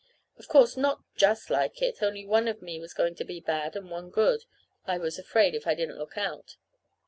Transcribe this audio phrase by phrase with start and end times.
[0.39, 3.75] Of course not just like it, only one of me was going to be bad,
[3.75, 4.45] and one good,
[4.87, 6.57] I was afraid, if I didn't look out.